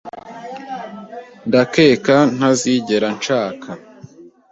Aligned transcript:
Ndakeka 1.47 2.15
ko 2.21 2.29
ntazigera 2.35 3.07
nshaka. 3.17 3.69